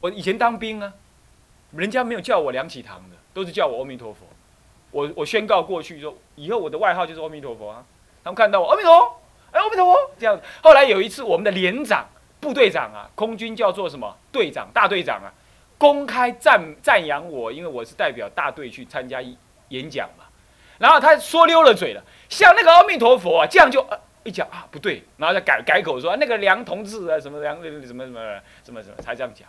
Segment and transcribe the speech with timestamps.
[0.00, 0.92] 我以前当兵啊，
[1.72, 4.26] 人家没有叫我梁启堂的，都是叫我阿弥陀佛。
[4.90, 7.84] 我我宣告过去说，以后我的外号就是阿弥陀佛啊。
[8.24, 9.20] 他们看到我阿弥陀，
[9.52, 10.40] 哎阿弥陀佛这样。
[10.62, 12.06] 后来有一次，我们的连长、
[12.40, 15.32] 部队长啊，空军叫做什么队长、大队长啊，
[15.78, 19.22] 公开赞赞扬我，因为我是代表大队去参加
[19.68, 20.24] 演讲嘛。
[20.78, 23.86] 然后他说溜了嘴了，像那个阿弥陀佛啊，这样就
[24.24, 29.48] 一讲啊不对，然后再改改口说那个梁同志啊什么梁什么什么什么什么才这样讲，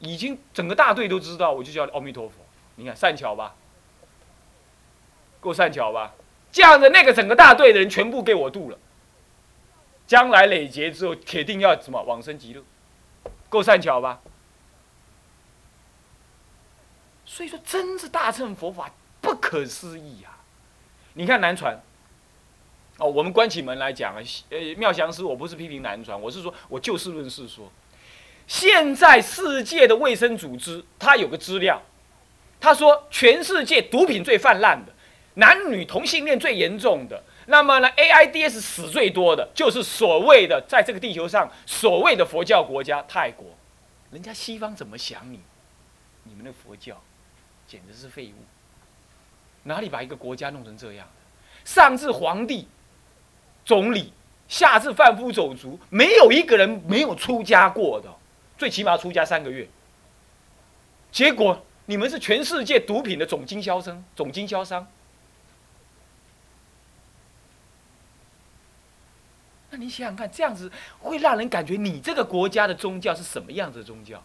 [0.00, 2.36] 已经整个大队都知道，我就叫阿弥陀佛。
[2.76, 3.54] 你看善巧吧，
[5.40, 6.14] 够善巧吧？
[6.50, 8.78] 这样的那个整个大队的人全部给我渡了，
[10.06, 12.62] 将来累劫之后铁定要什么往生极乐，
[13.48, 14.20] 够善巧吧？
[17.24, 20.42] 所以说，真是大乘佛法不可思议啊！
[21.14, 21.80] 你看南传，
[22.98, 27.70] 哦，我们关起门来讲啊，呃，妙祥师，我不是批评南传，我是说我就事论事说，
[28.50, 31.80] 现在世界的卫生组织，它有个资料，
[32.58, 34.92] 他说全世界毒品最泛滥的。
[35.34, 43.46] 男女同性恋最严重的，那么呢？AIDS 死最多的，就是所谓的在这个地球上所谓的佛教国家泰国。
[44.10, 45.38] 人家西方怎么想你？
[46.24, 47.00] 你们的佛教
[47.68, 48.42] 简直是废物！
[49.62, 51.06] 哪里把一个国家弄成这样？
[51.64, 52.66] 上至皇帝、
[53.64, 54.12] 总理，
[54.48, 58.12] 下至贩夫走卒，没有一个人没有出家过的，
[58.60, 59.66] 最起码出家三个月。
[61.10, 64.86] 结果你们是全世界毒品的总经销商，总经销商。
[69.70, 74.22] 那你想想看，这样子会让人感觉你这个国家的宗教是什么样子的宗教？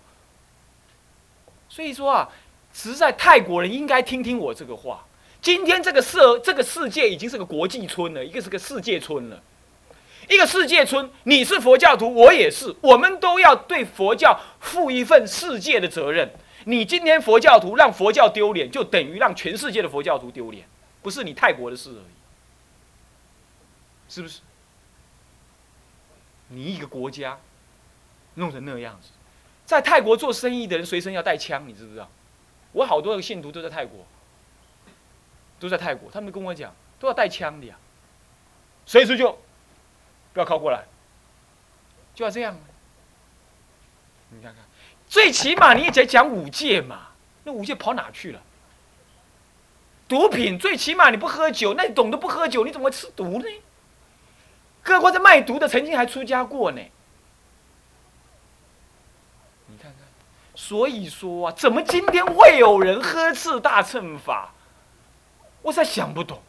[1.69, 2.29] 所以说啊，
[2.73, 5.05] 实在泰国人应该听听我这个话。
[5.41, 9.41] 今天这个社这个世界已经是个国际村了，一个是个世界村了。
[10.29, 16.31] 一个世界村，你是佛教徒，我也是，我们都要对佛教负一份世界的责任。
[16.65, 20.67] 你今天佛教徒让佛教丢脸，就等于让全世界的佛教徒丢脸，
[21.01, 22.13] 不是你泰国的事而已，
[24.09, 24.39] 是不是？
[26.47, 27.39] 你一个国家
[28.35, 29.09] 弄成那样子，
[29.65, 32.09] 在泰国做生意的人随身要带枪，你知不知道？
[32.71, 34.05] 我好多个信徒都在泰国，
[35.59, 37.75] 都在泰国，他们跟我讲都要带枪的呀，
[38.85, 39.37] 随时就
[40.35, 40.83] 不要靠过来，
[42.13, 42.53] 就要这样。
[44.29, 44.61] 你看看，
[45.07, 47.07] 最起码你也得讲五戒嘛，
[47.45, 48.41] 那五戒跑哪去了？
[50.09, 53.45] 毒品最起码你不喝酒，那你懂得不喝酒，你怎么会吃毒呢？
[54.83, 56.81] 各国在卖毒的曾经还出家过呢，
[59.67, 60.01] 你看看，
[60.53, 64.51] 所以说啊，怎么今天会有人呵斥大乘法？
[65.61, 66.41] 我实在想不懂，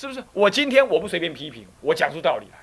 [0.00, 0.24] 是不是？
[0.32, 2.58] 我今天我不随便批评，我讲出道理来。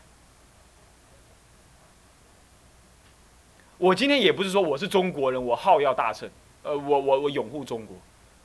[3.77, 6.27] 我今天也不是说我是中国人，我好要大乘，
[6.63, 7.95] 呃，我我我拥护中国，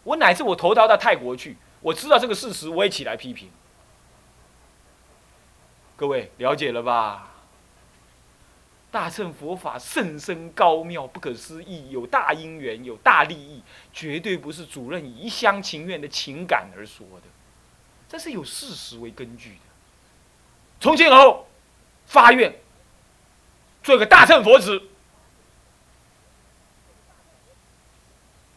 [0.04, 3.50] 我乃至我投到到泰国去，我知道这个事实，我也起来批评。
[5.96, 7.30] 各位了解了吧？
[8.90, 17.28] 大乘佛法甚深高妙，不可思议，有大因缘，有大利益，绝对不是主任一厢情愿的情感而说的，
[18.12, 19.60] 这是有事实为根据的。
[20.78, 21.48] 从今后
[22.04, 22.54] 发愿
[23.82, 24.82] 做个大乘佛子，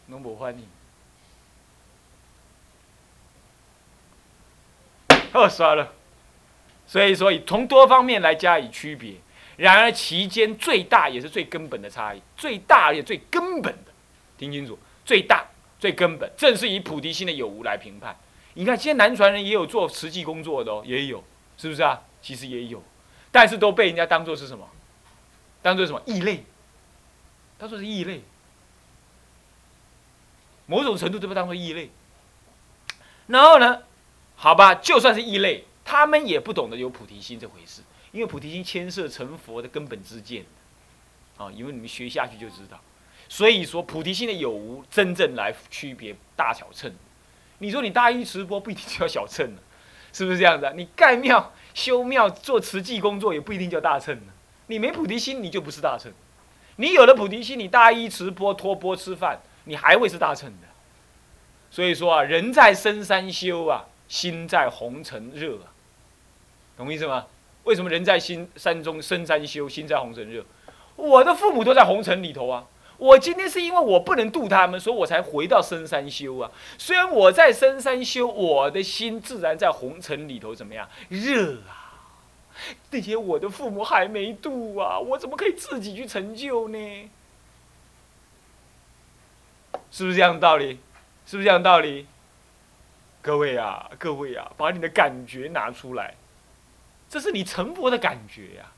[0.08, 0.68] 能不欢迎？
[5.32, 5.90] 好，刷了。
[6.86, 9.14] 所以说，以从多方面来加以区别，
[9.56, 13.92] 然而其间最大也是最根本的差异，最大也最根本的，
[14.36, 15.46] 听清楚，最大
[15.80, 18.14] 最根本，正是以菩提心的有无来评判。
[18.58, 21.22] 你看，现在南传人也有做实际工作的哦，也有，
[21.58, 22.02] 是不是啊？
[22.22, 22.82] 其实也有，
[23.30, 24.66] 但是都被人家当做是什么？
[25.60, 26.42] 当做什么异类？
[27.58, 28.22] 当做是异类，
[30.64, 31.90] 某种程度都被当做异类。
[33.26, 33.82] 然后呢，
[34.36, 35.64] 好吧，就算是异类。
[35.84, 40.44] 他们也不懂得有菩提心这回事，因为菩提心牵涉成佛的根本之见，
[41.36, 42.80] 啊，因为你们学下去就知道。
[43.28, 46.92] 所以说菩提心的有无，真正来区别大小乘。
[47.58, 49.58] 你说你大一持钵不一定叫小乘呢，
[50.12, 50.72] 是不是这样子啊？
[50.74, 54.32] 你盖庙、修庙、做慈济工作也不一定叫大乘呢。
[54.66, 56.12] 你没菩提心，你就不是大乘。
[56.76, 60.68] 你有了菩提心，你大一持钵、托钵吃饭，你还会是大乘的。
[61.70, 65.72] 所以说啊，人在深山修啊，心在红尘热啊。
[66.76, 67.26] 懂意思吗？
[67.64, 70.44] 为什么人在新山中深山修，心在红尘热？
[70.94, 72.64] 我的父母都在红尘里头啊！
[72.98, 76.50] 我今天是因为我不能度他们，所以我才回到深山修啊。
[76.78, 81.92] 虽然我在深山修，我的心自然在红尘里头怎么样热啊？
[82.90, 87.10] 那些我的父母还没度啊，我怎么可以自己去成就呢？
[89.90, 90.80] 是不是这样的道理？
[91.26, 92.06] 是不是这样的道理？
[93.20, 96.14] 各位啊，各位啊，把你的感觉拿出来，
[97.10, 98.72] 这是你成佛的感觉呀。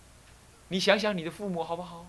[0.69, 2.06] 你想想你的父母好不好？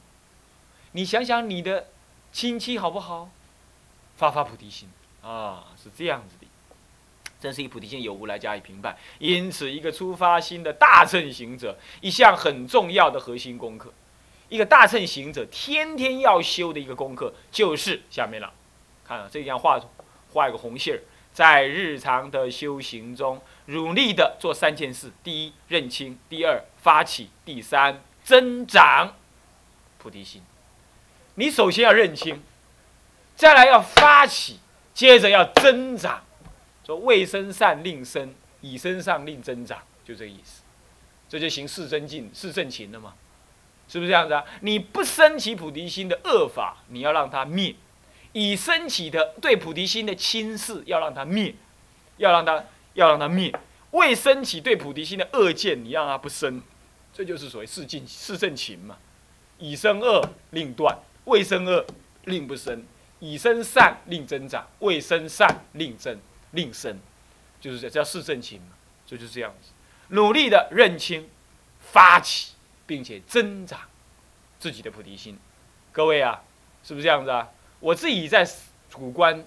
[0.94, 1.86] 你想想你的
[2.31, 3.30] 亲戚好不好？
[4.18, 4.90] 发发菩提心
[5.22, 6.48] 啊，是这样子的。
[7.40, 8.98] 真是以菩提心有无来加以评判。
[9.18, 13.94] 因此，一个出发心的大乘行者，一项很重要的核心功课，
[14.50, 18.52] 一个大乘行者天天要修的一个功课，就是下面了。
[19.06, 19.80] 看啊，这样画
[20.34, 21.00] 画一个红线儿，
[21.31, 29.16] 在日常的修行中，努力的做三件事：第一，认清；第二，发起；第三，增长
[29.98, 30.44] 菩提心。
[31.40, 32.42] 你首先要认清，
[33.34, 34.60] 再来要发起，
[34.94, 36.22] 接着要增长。
[36.86, 40.64] 说未生善令生，以身上令增长，就这个意思。
[41.30, 43.14] 这就行四真境、四正勤了吗？
[43.88, 44.44] 是不是这样子啊？
[44.60, 47.76] 你不升起菩提心的恶法，你要让它灭；
[48.34, 51.56] 以升起的对菩提心的轻视，要让它灭，
[52.18, 52.66] 要让它
[52.96, 53.58] 要让它灭。
[53.92, 56.62] 未升起对菩提心的恶见，你让它不生，
[57.14, 58.98] 这就是所谓四境四正勤嘛。
[59.58, 60.22] 以生恶
[60.52, 60.98] 令断，
[61.30, 61.86] 未生恶
[62.26, 62.81] 令不生；
[63.20, 66.20] 以生善令增长，未生善令增。
[66.52, 66.98] 令生，
[67.62, 68.70] 就是这叫四正勤嘛，
[69.06, 69.70] 所以就是这样子，
[70.08, 71.30] 努力的认清、
[71.80, 72.54] 发起，
[72.88, 73.81] 并且增长
[74.60, 75.38] 自己的菩提心。
[75.92, 76.42] 各位啊，
[76.84, 77.48] 是不是这样子啊？
[77.80, 78.44] 我自己在
[78.90, 79.46] 主观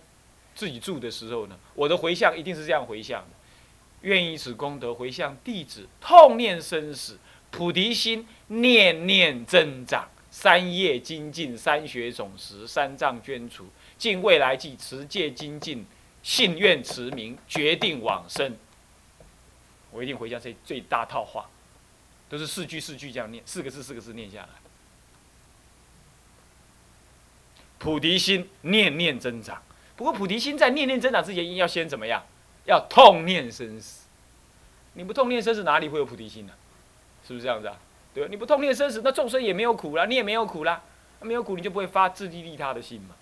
[0.55, 3.31] 自己住的时候呢，我的回向一定是这样回向的：
[4.03, 7.19] 愿以此功德回向弟子，痛念生死，
[7.51, 15.87] 菩提心念念增长，三业精进，三学总持，三藏捐除，尽未来际持戒精进。
[16.25, 18.57] 信愿持名，决定往生。
[19.91, 21.51] 我一定回向这最大套话，
[22.29, 24.49] 都是四句四句这样念，四个字四个字念下来。
[27.81, 29.61] 菩提心念念增长，
[29.97, 32.25] 不过菩提心在念念增长之前，要先怎么样？
[32.67, 34.07] 要痛念生死。
[34.95, 36.53] 你不痛念生死，哪里会有菩提心呢？
[37.27, 37.77] 是不是这样子啊？
[38.15, 38.29] 对？
[38.29, 40.83] 你不痛念生死，那众生也没有苦了，你也没有苦了，
[41.21, 43.15] 没有苦，你就不会发自利利他的心嘛。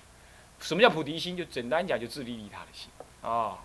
[0.58, 1.36] 什么叫菩提心？
[1.36, 2.90] 就简单讲，就自利利他的心
[3.22, 3.58] 啊。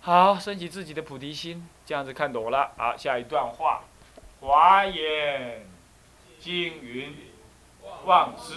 [0.00, 2.72] 好，升起自己的菩提心，这样子看懂了。
[2.76, 3.82] 好，下一段话，
[4.46, 5.66] 《华严
[6.38, 6.52] 经》
[6.82, 7.16] 云：
[8.04, 8.54] 忘失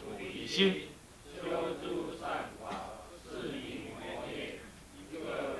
[0.00, 0.88] 菩提心，
[1.36, 1.50] 修
[1.82, 2.74] 诸善法，
[3.22, 4.60] 是名魔业。
[4.96, 5.18] 一个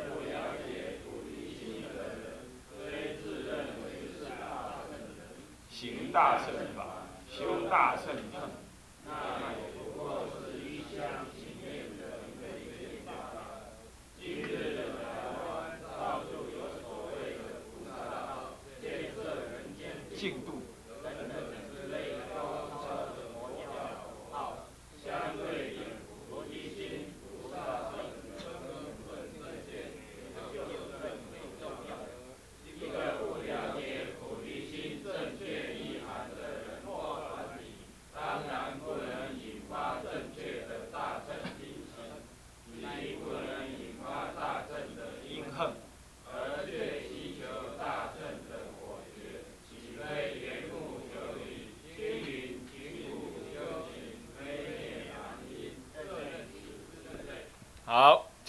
[0.08, 3.50] 不了解菩提心的人，虽自认
[3.84, 5.36] 为是大乘人，
[5.68, 6.46] 行大乘
[6.76, 6.84] 法，
[7.30, 8.42] 修大乘乘，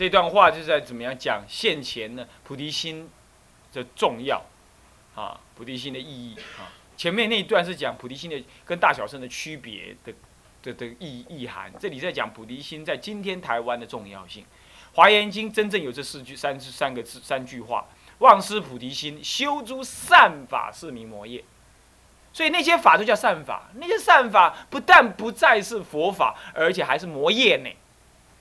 [0.02, 2.28] 这段话就是在怎么样讲现前呢？
[2.44, 3.08] 菩提心
[3.72, 4.42] 的重要，
[5.14, 6.74] 啊，菩提心的意义啊。
[6.98, 10.12] 前面那一段是讲菩提心的跟大小圣的区别的
[10.64, 14.44] 的的意意涵，这里在讲菩提心在今天台湾的重要性。
[14.94, 17.86] 华严经真正有这四句三三个字三句话：
[18.18, 21.44] 忘失菩提心，修诸善法是名魔业。
[22.34, 27.70] 所以那些法都叫善法，那些善法不但不再是佛法，而且还是魔业呢。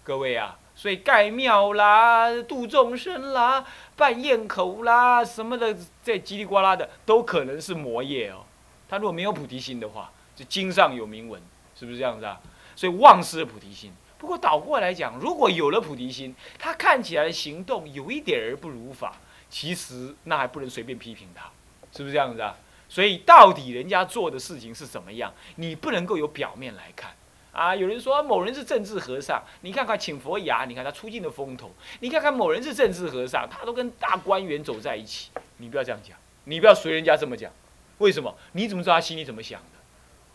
[0.03, 0.57] 各位啊。
[0.81, 3.63] 所以盖庙啦、度众生啦、
[3.97, 8.47] 办宴口啦什么的，这叽里呱啦的都可能是魔业哦。
[8.89, 11.39] 他如果没有菩提心的话，就经上有铭文，
[11.79, 12.41] 是不是这样子啊？
[12.75, 13.93] 所以忘失了菩提心。
[14.17, 19.17] 不过倒过来讲，如果有了菩提心，他看起来行动有一点儿不如法，
[19.51, 21.51] 其实那还不能随便批评他，
[21.95, 22.57] 是不是这样子啊？
[22.89, 27.11] 所以到底人家做的事情是怎么样，你不能够有表面来看。
[27.53, 37.51] 啊，有人说某人是政治和尚，你看看请佛牙，你看他出镜的风头，你看看某人是政治和尚，他都跟大官员走在一起，你不要这样讲，你不要随人家这么讲，
[37.99, 38.35] 为什么？
[38.53, 39.79] 你怎么知道他心里怎么想的？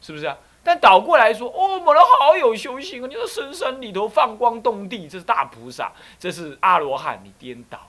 [0.01, 0.37] 是不是啊？
[0.63, 7.87] 但倒过来说，哦，某人好有修行啊，你说深山里头放光动地，这是大菩萨，这是阿罗汉，你颠倒，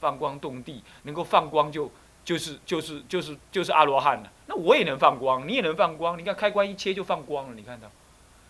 [0.00, 1.90] 放光动地能够放光就
[2.24, 4.32] 就是就是就是就是阿罗汉了。
[4.46, 6.18] 那我也能放光，你也能放光。
[6.18, 7.90] 你看开关一切就放光了，你看到，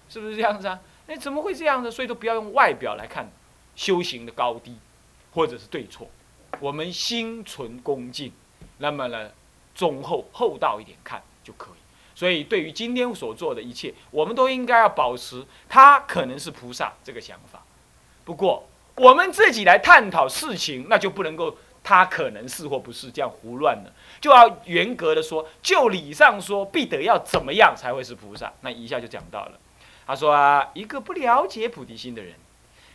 [0.09, 0.79] 是不是这样子啊？
[1.07, 1.91] 那怎么会这样呢？
[1.91, 3.31] 所以都不要用外表来看
[3.75, 4.77] 修行的高低，
[5.33, 6.09] 或者是对错。
[6.61, 8.33] 我们心存恭敬，
[8.79, 9.31] 那么呢，
[9.75, 11.79] 忠厚厚道一点看就可以。
[12.15, 17.63] 所以对于今天所做的一切，我们都应该要保持他可能是菩萨这个想法。
[18.25, 28.51] 不过我们自己来探讨事情，那就不能够他可能是或不是这样胡乱的，就要严格的说，就理上说，必得要怎么样才会是菩萨。
[28.63, 29.53] 那一下就讲到了，
[30.07, 32.35] 他说啊，一个不了解菩提心的人，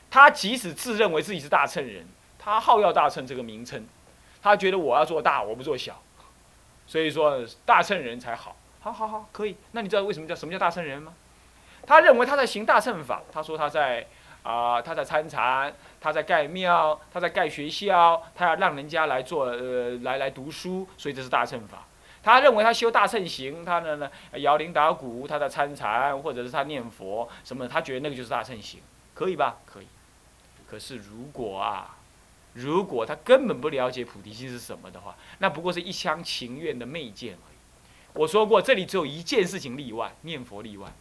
[0.10, 2.08] 他即使自认为自己是大乘人。
[2.44, 3.86] 他好要大乘这个名称，
[4.42, 6.02] 他觉得我要做大，我不做小，
[6.88, 9.56] 所以说大乘人才好，好好好，可以。
[9.74, 11.14] 那你知道为什么叫什么叫大乘人吗？
[11.86, 14.08] 他认为他在行大乘法，他说他在
[14.42, 21.86] 啊，他在参禅，他在盖庙，他在盖学校，他要让人家来做呃来来读书，所以这是大乘法。
[22.24, 28.80] 他认为他修大乘行，他呢呢摇铃打鼓，他在参禅或者是他念佛什么，他觉得那个就是大乘行，
[29.14, 29.58] 可以吧？
[29.66, 29.88] 可以。
[30.70, 31.98] 可是如果啊。
[32.54, 37.56] 如果他根本不了解菩提心是什么的话，那不过是一厢情愿的昧见而已。
[38.12, 40.92] 我说过，这里只有一件事情例外，念佛例外。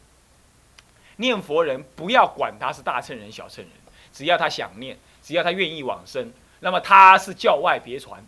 [1.17, 3.73] 念佛人不要管他是大乘人、小乘人，
[4.12, 8.25] 只要他想念，只要他愿意往生，那么他是教外别传，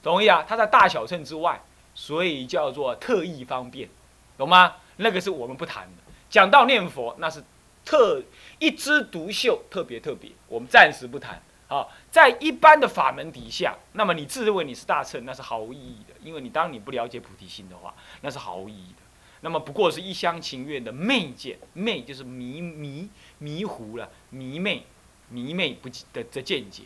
[0.00, 0.44] 同意啊？
[0.46, 1.60] 他在大小乘之外，
[1.94, 3.88] 所以叫做特异方便，
[4.36, 4.74] 懂吗？
[4.96, 6.12] 那个是我们不谈的。
[6.28, 7.42] 讲到念佛，那是
[7.84, 8.22] 特
[8.58, 11.40] 一枝独秀，特别特别，我们暂时不谈。
[11.66, 19.02] 啊，在一般的法门底下，那么你自认为你是大乘，那是毫无意义的，因为你当你不了解菩提心的话，那是毫无意义的。
[19.40, 23.08] 那么不过是一厢情愿的昧见，昧就是迷迷
[23.38, 24.84] 迷糊了，迷昧
[25.30, 26.84] 迷昧不的的见解。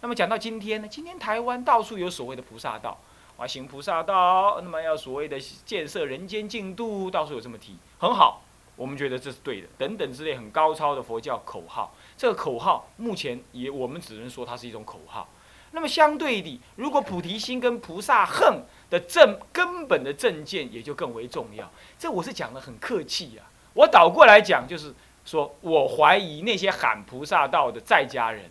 [0.00, 2.98] 那么讲到今天呢，今天台湾到处有所谓的菩萨道，
[3.40, 8.42] 啊行菩萨道，那么要所谓的建设人间净土，到处有这么提，很好，
[8.76, 11.94] 我们觉得这是对的，等等之类很高超的佛教口号。
[12.18, 15.26] 这个口号目前也，我们只能说它是一种口号。
[15.70, 21.70] 那么相对的，如果菩提心跟菩萨恨的正根本的正见，也就更为重要。
[21.98, 23.48] 这我是讲的很客气啊。
[23.72, 24.94] 我倒过来讲，就是
[25.24, 28.50] 说我怀疑那些喊菩萨道的在家人，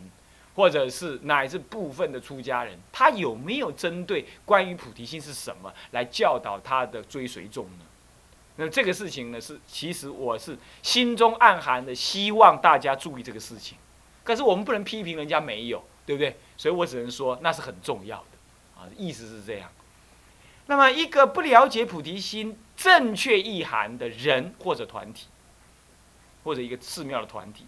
[0.60, 7.86] 或者是乃至部分的出家人，他有没有针对关于菩提心是什么来教导他的追随众呢？
[8.58, 13.78] 那这个事情呢，是其实我是心中暗含的，希望大家注意这个事情。
[14.22, 16.36] 可是我们不能批评人家没有，对不对？
[16.58, 19.70] 所以我只能说那是很重要的，啊，意思是这样。
[20.66, 25.28] 那么一个不了解菩提心正确意涵的人或者团体，
[26.44, 27.66] 或者一个寺庙的团体，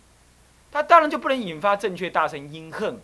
[0.71, 3.01] 他当然就不能引发正确大乘因恨了。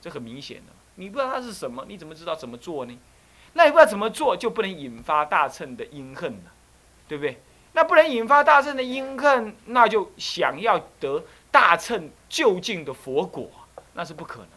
[0.00, 2.98] 这很明显的，你不知道它是什么，你怎么知道怎么做呢？
[3.52, 6.52] 那你不知道怎么做，就不能引发大乘的因恨了。
[7.08, 7.42] 对不对？
[7.74, 13.50] 那不能引发大乘的因恨，那就想要得大乘就近的佛果，
[13.92, 14.56] 那是不可能的。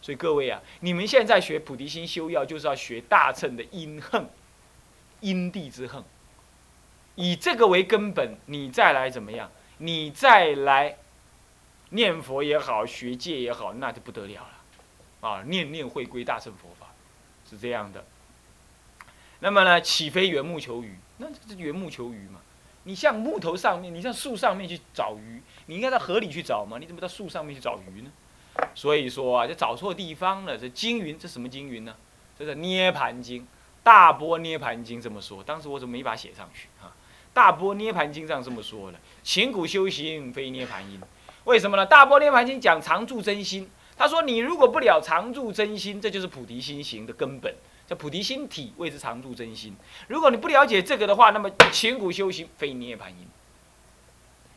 [0.00, 4.28] 所以各位啊，你们现在学菩提心修要，就是要学大乘的因恨，
[5.18, 6.04] 因地之恨，
[7.16, 9.50] 以这个为根本，你再来怎么样？
[9.78, 10.96] 你再来
[11.90, 15.28] 念佛也好，学戒也好，那就不得了了。
[15.28, 16.88] 啊，念念会归大乘佛法，
[17.48, 18.04] 是这样的。
[19.40, 20.96] 那么呢，岂非缘木求鱼？
[21.18, 22.40] 那这是缘木求鱼嘛？
[22.84, 26.78] 你像木头上面，你像树上面去找鱼，你应该到河里去找嘛？
[26.78, 28.10] 你怎么到树上面去找鱼呢？
[28.74, 30.56] 所以说啊，就找错地方了。
[30.56, 31.96] 这经云，这什么经云呢？
[32.38, 33.42] 这是《涅盘经》，
[33.82, 35.42] 《大波涅盘经》这么说。
[35.42, 36.88] 当时我怎么没把写上去啊？
[37.32, 41.00] 《大波涅盘经》上这么说了：勤苦修行非涅盘因。
[41.46, 41.86] 为什么呢？
[41.88, 43.70] 《大波涅盘经》讲常住真心。
[43.96, 47.54] 他说，你如果不了常住真心，这就是菩提心行的根本。
[47.86, 49.76] 叫菩提心体谓之常住真心。
[50.08, 53.28] 如果你不了解这个的话，那么千古修行非涅盘因。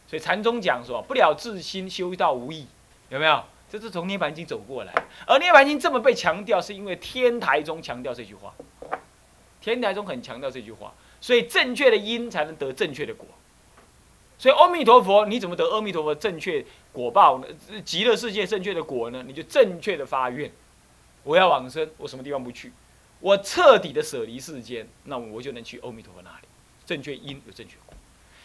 [0.08, 2.66] 所以禅宗讲说，不了自心修道无益，
[3.10, 3.44] 有没有？
[3.70, 4.92] 这是从涅盘经走过来。
[5.28, 8.52] 而涅盘经这么被强调，是因为天台宗强调这句话。
[9.62, 10.92] 天台宗很强调这句话，
[11.22, 13.28] 所以正确的因才能得正确的果。
[14.40, 17.48] 所以阿弥陀佛，你怎么得阿弥陀佛正确果报呢？
[17.84, 19.22] 极乐世界正确的果呢？
[19.28, 20.50] 你就正确的发愿，
[21.24, 22.72] 我要往生，我什么地方不去？
[23.20, 26.48] 我彻底的舍离世间，那我就能去阿弥陀佛那里。
[26.86, 27.94] 正确因有正确果，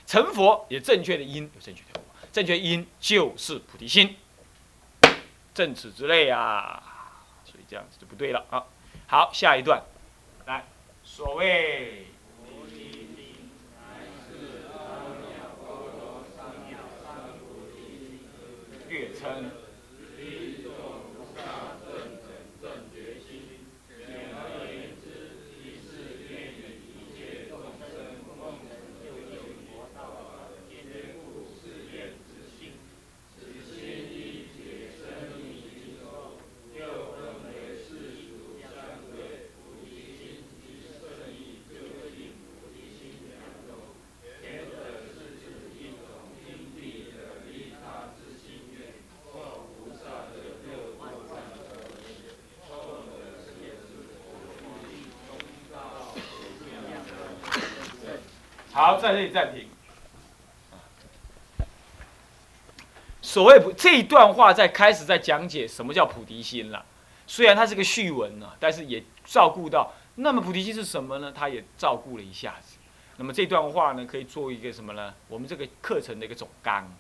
[0.05, 2.03] 成佛也正确的因有正确的果。
[2.33, 4.17] 正确因就是菩提心，
[5.55, 6.83] 正此之类啊。
[7.45, 8.65] 所以这样子就不对了啊。
[9.07, 9.81] 好，下一段，
[10.47, 10.65] 来，
[11.05, 12.07] 所谓。
[18.95, 19.64] 月称。
[58.75, 59.69] 好，在这里暂停。
[63.23, 66.85] 所谓这一段话在开始在讲解什么叫菩提心了。
[67.25, 71.33] 虽然它是个序文呢，但是也照顾到那么菩提心是什么呢？
[71.33, 72.77] 它也照顾了一下子。
[73.17, 75.15] 那么这段话呢，可以做一个什么呢？
[75.29, 76.93] 我们这个课程的一个总纲。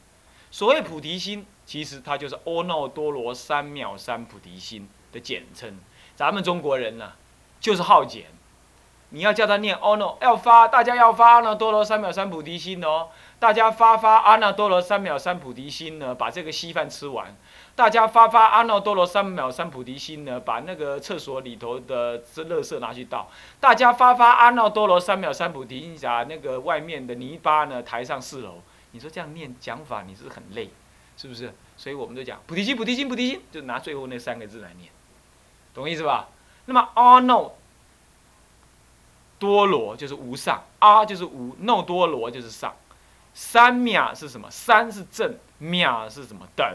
[0.52, 5.76] 所谓菩提心，其实它就是阿耨多罗三藐三菩提心的简称。
[6.14, 7.14] 咱们中国人呢，
[7.58, 8.26] 就是好简。
[9.10, 13.08] 你要叫他念哦 no，，要发，大家要发阿耨多罗三藐三菩提心哦。
[13.38, 17.36] 大家发发阿耨多罗三藐三菩提心呢，把这个稀饭吃完。
[17.76, 23.28] 大家发发阿耨多罗三藐三菩提心呢，把那个厕所里头的这垃圾拿去倒。
[23.60, 28.62] 大家发发阿耨多罗三藐三菩提心，把那个外面的泥巴呢抬上四楼。
[28.92, 30.70] 你说这样念讲法，你是很累，
[31.16, 31.52] 是不是？
[31.76, 34.90] 所以我们就讲菩提心，菩提心，菩提心，就拿最后那三个字来念，
[35.74, 36.28] 懂意思吧？
[36.66, 37.50] 那么阿耨
[39.44, 42.74] 多罗就是无上，阿就是无，耨多罗就是上。
[43.34, 44.50] 三藐是什么？
[44.50, 46.48] 三是正，藐是什么？
[46.56, 46.66] 等。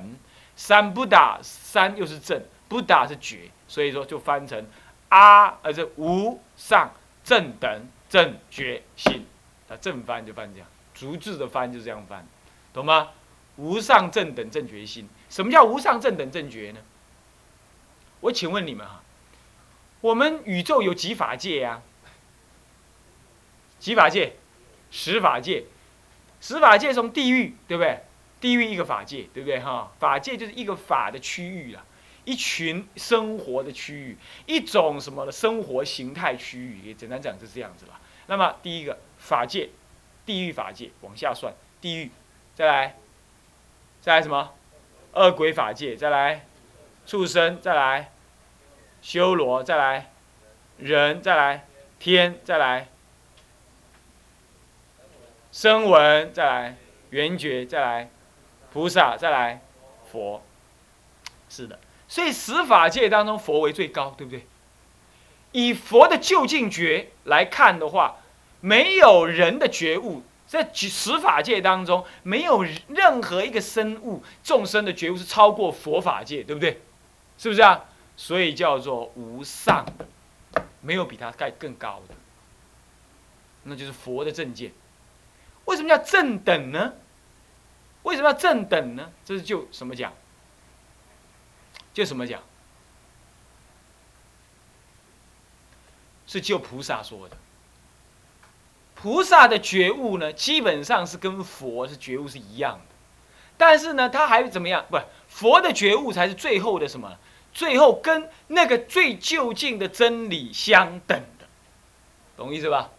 [0.55, 4.63] 三不打，三又是正，不打是绝，所以说就翻成
[5.07, 6.91] 阿，呃，这无上
[7.23, 9.25] 正等正觉心，
[9.67, 12.27] 它正翻就翻这样，逐字的翻就这样翻，
[12.73, 13.09] 懂吗？
[13.55, 16.79] 无上正等正觉心，什么叫无上正等正觉呢？
[18.19, 19.01] 我请问你们哈，
[20.01, 21.81] 我们宇宙有几法界呀？
[23.79, 24.33] 几法界？
[24.91, 25.63] 十法界，
[26.41, 27.99] 十法界从地狱，对不对？
[28.41, 29.91] 地狱一个法界，对不对哈？
[29.99, 31.85] 法界就是一个法的区域啊，
[32.25, 37.99] 一群生活的区域，一种什么的生活形态区域，也简单讲就是这样子了。
[38.27, 39.69] 那么第一个法界，
[40.25, 42.11] 地狱法界往下算，地狱，
[42.55, 42.95] 再来，
[44.01, 44.53] 再来什么？
[45.13, 46.45] 恶鬼法界，再来，
[47.05, 48.11] 畜生，再来，
[49.01, 50.11] 修罗，再来，
[50.77, 51.65] 人，再来，
[51.99, 52.87] 天，再来，
[55.51, 56.77] 声闻，再来，
[57.09, 58.09] 缘觉，再来。
[58.71, 59.61] 菩萨再来，
[60.11, 60.43] 佛，
[61.49, 64.45] 是的，所以十法界当中佛为最高，对不对？
[65.51, 68.17] 以佛的究竟觉来看的话，
[68.61, 76.79] 没有人的觉悟，在十法界当中，没有任何一个生物众生的觉悟是超过佛法界，对不对？
[77.39, 77.85] 是不是啊？
[78.15, 79.83] 所以叫做无上，
[80.81, 82.13] 没有比他盖更高的，
[83.63, 84.71] 那就是佛的正见。
[85.69, 86.93] 为什么叫正等呢？
[88.01, 89.11] 为什么要正等呢？
[89.23, 90.11] 这是就什么讲？
[91.93, 92.41] 就什么讲？
[96.25, 97.37] 是就菩萨说的。
[98.95, 102.95] 菩萨的觉悟呢，基本上是跟佛是觉悟是一样的，
[103.55, 104.83] 但是呢，他还怎么样？
[104.89, 107.15] 不，佛的觉悟才是最后的什么？
[107.53, 111.45] 最后跟那个最究竟的真理相等的，
[112.35, 112.89] 懂意思吧？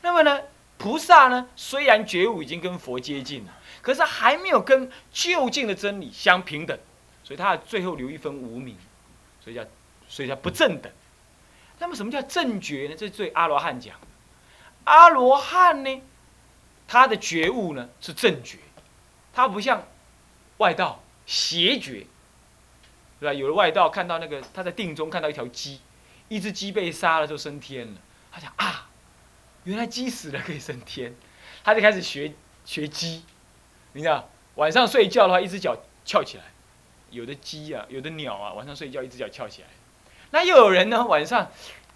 [0.00, 0.42] 那么呢，
[0.78, 3.54] 菩萨呢，虽然觉悟已经跟佛接近了。
[3.80, 6.78] 可是还没有跟就近的真理相平等，
[7.24, 8.76] 所以他最后留一分无名，
[9.40, 9.64] 所以叫，
[10.08, 10.92] 所以叫不正等。
[11.78, 12.96] 那么什么叫正觉呢？
[12.98, 13.94] 这是对阿罗汉讲。
[14.84, 16.02] 阿罗汉呢，
[16.86, 18.58] 他的觉悟呢是正觉，
[19.32, 19.86] 他不像
[20.58, 22.04] 外道邪觉，
[23.20, 23.32] 对吧？
[23.32, 25.80] 有的外道看到那个他在定中看到一条鸡，
[26.28, 28.00] 一只鸡被杀了就升天了，
[28.32, 28.87] 他想啊，
[29.64, 31.14] 原来鸡死了可以升天，
[31.62, 32.32] 他就开始学
[32.64, 33.24] 学鸡。
[33.92, 36.44] 你知道，晚上睡觉的话，一只脚翘起来，
[37.10, 39.68] 有的鸡啊，有的鸟啊，晚上睡觉一只脚翘起来。
[40.30, 41.50] 那又有人呢，晚上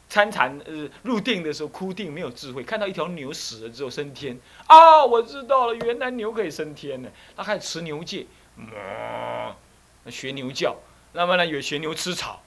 [0.09, 7.11] 参禅呃入定的时候哭定，没有智慧，看到一条牛死了之后升天啊，我知道了，原来牛可以升天呢。
[7.37, 8.27] 他开始持牛戒，
[8.59, 10.77] 哞，学牛叫。
[11.13, 12.43] 那么呢，有学牛吃草。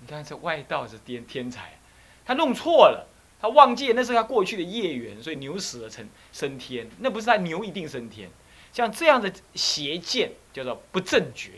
[0.00, 1.78] 你看这外道是天天才，
[2.24, 3.08] 他弄错了，
[3.40, 8.28] 他忘记那是他过去的业缘，所以牛死了成升天，那不是他牛一定升天。
[8.72, 11.52] 像这样的邪见叫做不正觉，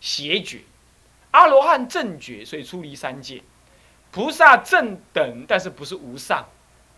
[0.00, 0.60] 邪觉，
[1.32, 3.42] 阿罗汉正觉，所以出离三界，
[4.10, 6.46] 菩萨正等，但是不是无上，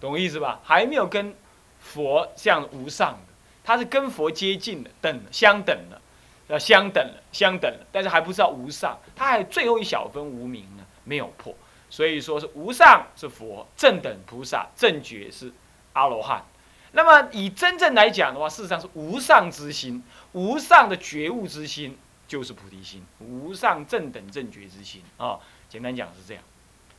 [0.01, 0.61] 懂我意思吧？
[0.62, 1.35] 还没有跟
[1.81, 6.01] 佛像无上的，他是跟佛接近的，等相等了，
[6.49, 11.55] 要相等了，相等了，但是还不知道无上，他还最后一小分无名呢，没有破，
[11.90, 15.53] 所以说是无上是佛，正等菩萨，正觉是
[15.92, 16.44] 阿罗汉。
[16.92, 25.38] 那么以真正来讲的话，事实上是无上之心，无上的觉悟之心就是菩提心，无上正等正觉之心啊。
[25.68, 26.42] 简单讲是这样。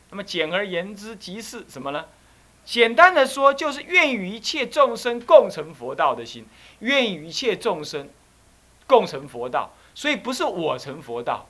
[0.10, 2.06] 那么简而言之，即是什么呢？
[2.64, 6.46] 简单的说，就是愿与一切众生共成佛道的心，
[6.80, 8.10] 愿与一切众生
[8.88, 9.72] 共成佛道。
[9.96, 11.48] 所以不是我成佛道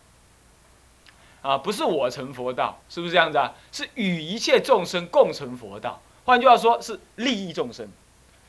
[1.41, 3.54] 啊，不是我成佛道，是不是这样子啊？
[3.71, 6.01] 是与一切众生共成佛道。
[6.23, 7.88] 换句话说，是利益众生，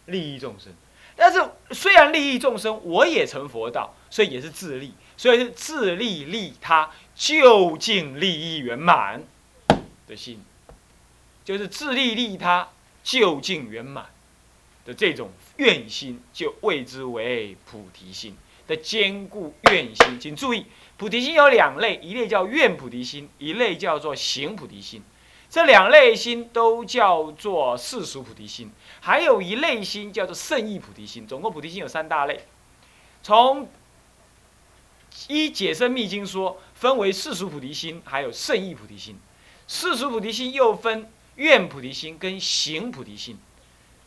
[0.07, 0.73] 利益众生。
[1.15, 9.23] 但是虽然利益众生，我也成佛道，所以也是自利，所以是自利利他，究竟利益圆满
[10.07, 10.43] 的心，
[11.45, 12.69] 就是自利利他，
[13.03, 14.07] 究竟圆满
[14.85, 20.19] 的这种愿心，就谓之为菩提心的坚固愿心。
[20.19, 20.67] 请注意，
[21.03, 25.03] 菩提心有两类，一类叫愿菩提心，一类叫做行菩提心。
[25.51, 31.27] 这两类心都叫做世俗菩提心，还有一类心叫做圣意菩提心。
[31.27, 32.47] 总共菩提心有三大类，
[33.21, 33.69] 从
[35.27, 39.19] 一解生密经说，分为世俗菩提心，还有圣意菩提心。
[39.67, 43.37] 世俗菩提心又分愿菩提心跟行菩提心，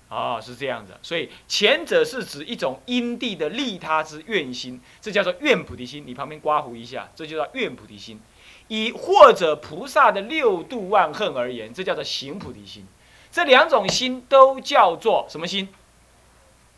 [0.07, 0.99] 啊，是这样的。
[1.01, 6.03] 所以前者是指一种因地的利他之愿心，这叫做愿菩提心。
[6.05, 8.19] 你旁边刮胡一下，这就叫愿菩提心。
[8.67, 12.85] 以或者菩萨的六度万恨而言，这叫做行菩提心。
[13.31, 15.69] 这两种心都叫做什么心？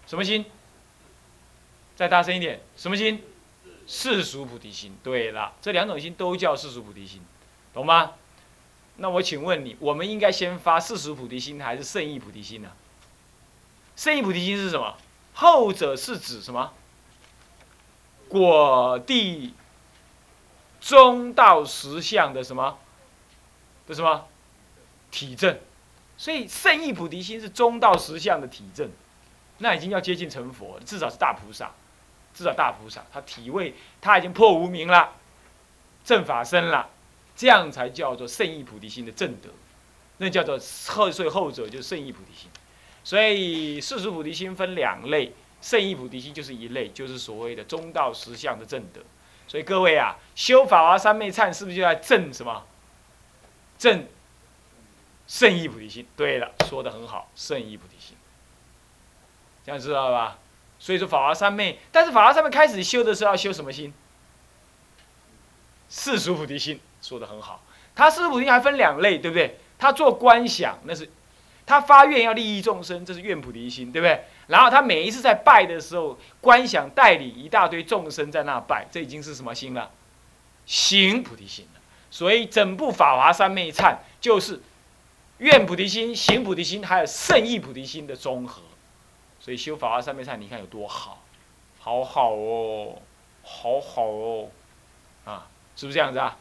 [0.06, 0.46] 什么心？
[1.96, 3.24] 再大声一点，什么心？
[3.86, 4.96] 世俗菩提心。
[5.04, 7.22] 对了，这两种心都叫世俗菩提心，
[7.74, 8.14] 懂吗？
[8.98, 12.72] 那我请问你，我们应该先发世俗菩提心还是圣意菩提心呢？
[13.98, 14.96] 圣意菩提心是什么？
[15.34, 16.72] 后者是指什么？
[18.30, 19.54] 果地。
[20.80, 22.78] 中道实相的什么？
[23.88, 24.28] 的什么
[25.12, 25.60] 体证？
[26.18, 28.90] 所以圣意菩提心是中道实相的体证，
[29.58, 31.72] 那已经要接近成佛，至少是大菩萨，
[32.34, 35.14] 至少大菩萨，他体位他已经破无明了，
[36.06, 36.90] 正法身了，
[37.36, 39.50] 这样才叫做圣意菩提心的正德，
[40.18, 40.58] 那叫做
[40.88, 42.50] 后，所以后者就是圣意菩提心。
[43.08, 49.00] 所以世俗菩提心分两类，圣意菩提心就是一类，就是所谓的中道实相的正德。
[49.48, 52.66] 所以各位啊，修法华三昧忏是不是就在正什么？
[53.80, 54.06] 正
[55.26, 56.06] 圣意菩提心。
[56.18, 58.18] 对了，说的很好，圣意菩提心，
[59.66, 60.40] 这样知道了吧？
[60.78, 63.94] 所以说法华三昧，但是法华三昧开始修的时候要修什么心？
[65.90, 67.64] 世俗菩提心，说的很好。
[67.96, 69.58] 他世俗菩提心还分两类，对不对？
[69.80, 71.10] 他做观想，那是
[71.68, 74.24] 他发愿要利益众生，这是愿菩提心，对不对？
[74.48, 79.92] 然后他每一次在拜的时候，观想代理一大堆众生在那拜，这已经是什么心了？
[80.66, 81.82] 行菩提心了。
[82.10, 84.62] 所以整部法华三昧忏就是
[85.40, 88.62] 愿菩提心、行菩提心，还有圣意菩提心的综合。
[89.42, 91.22] 所以修法华三昧忏，你看有多好，
[91.80, 93.02] 好好哦，
[93.44, 94.48] 好好哦，
[95.26, 96.38] 啊，是不是这样子啊？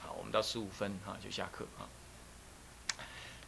[0.00, 1.84] 好，我们到十五分哈就下课啊。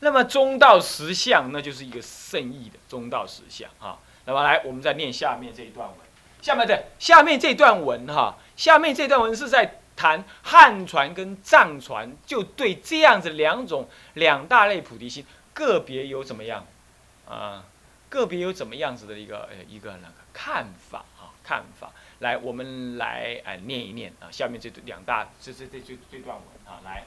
[0.01, 3.99] 那么中道实相，那就是一个圣意的中道实相啊。
[4.25, 5.97] 那么来，我们再念下面这一段文。
[6.43, 16.67] 下面的下面这段文哈，下面这段文是在谈汉传跟藏传，就对这样子两种两大类菩提心个别有怎么样
[17.29, 17.65] 啊？
[18.09, 21.35] 个别有怎么样子的一个一个那个看法啊？
[21.43, 21.91] 看法。
[22.21, 24.31] 来，我们来哎念一念啊。
[24.31, 27.05] 下面这两大这这这这这段文啊，来，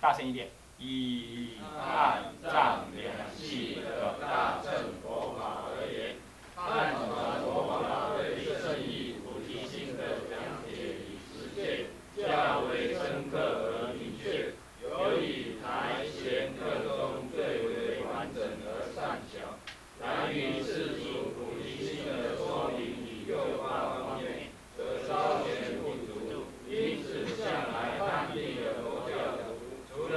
[0.00, 0.48] 大声一点。
[0.84, 6.16] 以汉藏两系的大乘佛法而言，
[6.56, 10.34] 汉传佛法对圣意菩提心的讲
[10.66, 10.74] 解
[11.06, 11.86] 与实践
[12.18, 14.50] 较为深刻而明确，
[14.82, 19.54] 尤以台前课中最为完整而善巧。
[20.00, 26.10] 然于世俗菩提心的说明与诱发方面，则稍显不足。
[26.68, 29.46] 因此向来汉地的佛教徒，
[29.92, 30.16] 除了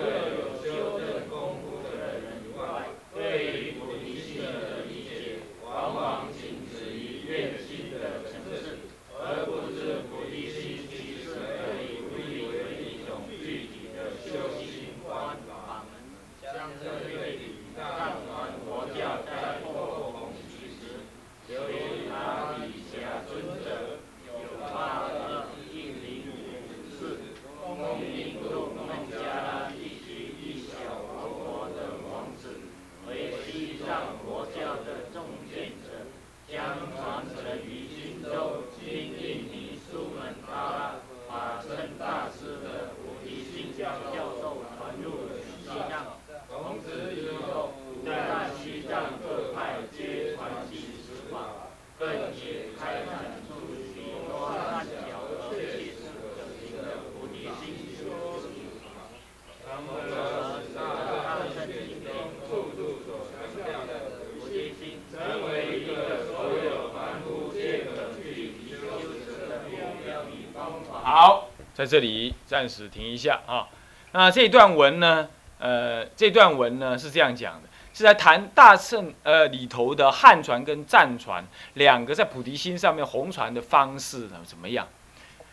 [71.75, 73.67] 在这里暂时停一下啊。
[74.13, 75.27] 那这段文呢？
[75.57, 84.87] 呃，这段文呢是这样讲的：是在谈大乘呃里头的汉传跟藏传两个在菩提心上面红传的方式呢怎么样？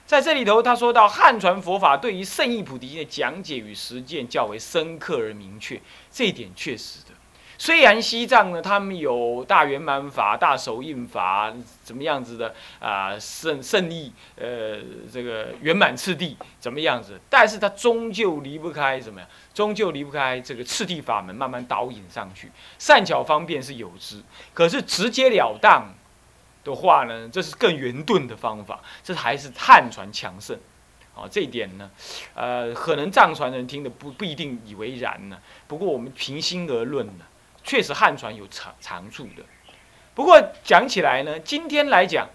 [0.04, 5.80] 在这里头，他说到汉传佛法对于圣意菩提心的讲解与实践较为深刻而明确，
[6.10, 7.10] 这一点确实的。
[7.62, 13.16] 虽然西藏呢，他们有大圆满法、大手印法，怎么样子的啊？
[13.20, 14.80] 圣圣意，呃，
[15.12, 17.20] 这个圆满次第怎么样子？
[17.30, 19.28] 但是它终究离不开什么呀？
[19.54, 22.50] 终究离不开这个次第法门慢慢导引上去。
[22.80, 24.20] 善巧方便是有之，
[24.52, 25.94] 可是直截了当
[26.64, 30.58] 的话呢，这是更圆顿的方法，这还是汉传强盛。
[31.14, 31.88] 啊，这一点呢，
[32.34, 35.38] 呃，可能藏传人听的不不一定以为然呢。
[35.68, 37.24] 不过我们平心而论呢。
[37.64, 39.42] 确实汉传有长长处的，
[40.14, 42.28] 不过讲起来呢，今天来讲，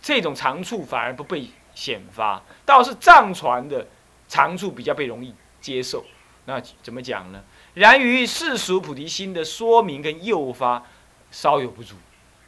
[0.00, 3.86] 这种长处反而不被显发，倒是藏传的
[4.28, 6.04] 长处比较被容易接受。
[6.44, 7.42] 那怎么讲呢？
[7.74, 10.82] 然于世俗菩提心的说明跟诱发
[11.30, 11.94] 稍有不足，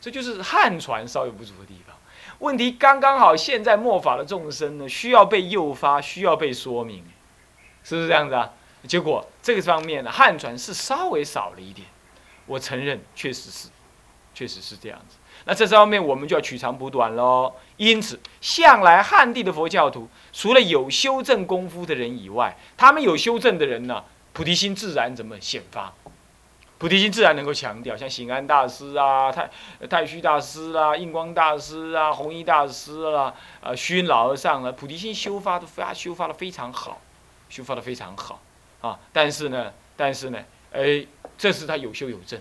[0.01, 1.97] 这就是汉传稍有不足的地方。
[2.39, 7.05] 问题刚刚好，现在末法的众生呢，需要被诱发，需要被说明，
[7.85, 8.51] 是不是这样子啊？
[8.89, 11.87] 结果这个方面呢，汉传是稍微少了一点。
[12.53, 13.69] 我承认，确实是，
[14.35, 15.17] 确实是这样子。
[15.47, 17.55] 那这方面我们就要取长补短喽。
[17.79, 25.95] 因此，向来汉地的佛教徒，除了有修正功夫的人以外，他们有修正的人呢，菩提心自然怎么显发？
[26.77, 29.49] 菩提心自然能够强调，像醒安大师啊、太
[29.89, 37.01] 太虚大师啊、印光大师啊、弘一大师啦、呃虚云老和尚啊，菩提心修发的发修发的非常好，
[37.49, 38.41] 修发的非常好
[38.83, 38.99] 啊。
[39.13, 40.41] 但是呢，但是呢，
[40.73, 41.07] 哎。
[41.39, 42.41] 这是他有修有证，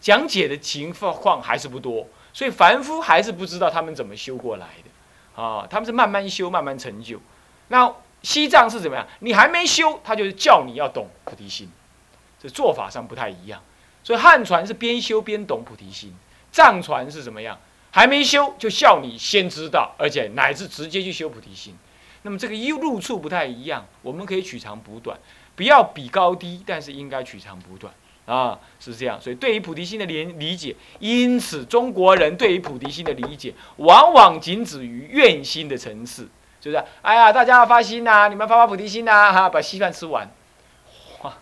[0.00, 7.20] 讲解的情况还是不多，所以凡夫还是不知道他们怎么修过来的，啊，他们是慢慢修，慢慢成就。
[7.68, 9.06] 那西藏是怎么样？
[9.20, 11.70] 你还没修，他就是叫你要懂菩提心，
[12.42, 13.62] 这做法上不太一样。
[14.02, 16.12] 所以汉传是边修边懂菩提心，
[16.50, 17.56] 藏传是怎么样？
[17.92, 21.76] 还没修就笑你先知道，而且乃至直接去修菩提心。
[22.22, 25.16] 那么这个一入处不太一样，我们可以取长补短，
[25.60, 27.92] 不要比高低，但是应该取长补短。
[28.24, 36.26] 啊，是这样，所以对于菩提心的理理解，因此中国人对于菩提心的理解，往往仅止于愿心的层次，
[36.60, 36.82] 就是？
[37.02, 40.30] 哎呀，大家要发心呐，你们发发菩提心呐，哈，把稀饭吃完。
[41.20, 41.34] 哇，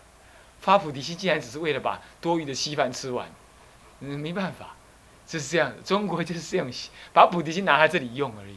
[0.59, 3.28] 发菩提心竟然只是为了把多余的稀饭吃完，
[4.00, 4.74] 嗯，没办法，
[5.28, 6.68] 就是这样，中国就是这样，
[7.12, 8.57] 把菩提心拿在这里用而已。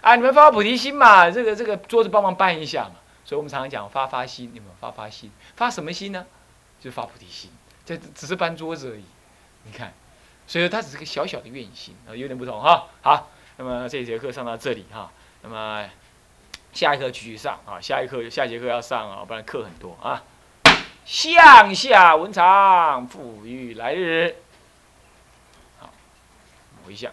[0.00, 2.92] 啊，你们发发菩提心嘛，这个这个桌子帮忙搬一下嘛。
[3.32, 6.26] 所以我们常常讲发发心，你们发发心，发什么心呢？
[6.78, 7.50] 就是发菩提心。
[7.82, 9.04] 这只是搬桌子而已，
[9.64, 9.94] 你看，
[10.46, 12.88] 所以说它只是个小小的愿心啊，有点不同哈。
[13.00, 15.88] 好，那么这节课上到这里哈，那么
[16.74, 20.22] 下一课继续上啊，下一课下节课要上啊，不然课很多啊。
[21.06, 24.36] 向下文长，富裕来日。
[25.78, 25.88] 好，
[26.84, 27.10] 回向，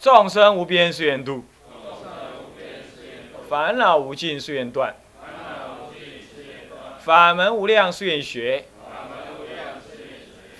[0.00, 1.44] 众生无边誓愿度，
[3.48, 4.94] 烦恼无尽誓愿断。
[6.98, 8.66] 法门无量誓愿学，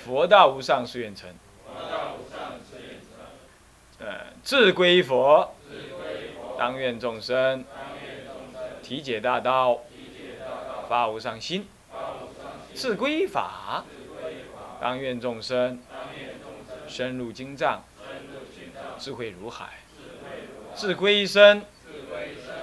[0.03, 1.29] 佛道无上誓愿成。
[4.01, 5.55] 呃，自归佛，
[6.59, 7.65] 当愿众生。
[8.83, 9.81] 体解大道，
[10.89, 11.65] 发无上心；
[12.75, 13.85] 智归法，
[14.81, 15.79] 当愿众生。
[16.87, 17.85] 深入经藏，
[18.99, 19.67] 智慧如海；
[20.75, 21.63] 智归身，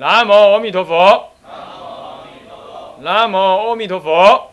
[0.00, 1.28] 南无阿弥陀佛。
[3.00, 4.49] 南无阿弥陀佛。